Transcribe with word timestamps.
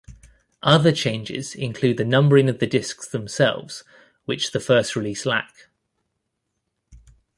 Other 0.63 0.91
changes 0.91 1.53
include 1.53 1.97
the 1.97 2.03
numbering 2.03 2.49
of 2.49 2.57
the 2.57 2.65
discs 2.65 3.07
themselves, 3.07 3.83
which 4.25 4.51
the 4.51 4.59
first 4.59 4.95
release 4.95 5.27
lack. 5.27 5.67